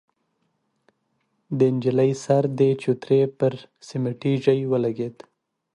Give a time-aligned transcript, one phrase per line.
[1.57, 3.53] د نجلۍ سر د چوترې پر
[3.87, 5.15] سميټي ژۍ ولګېد.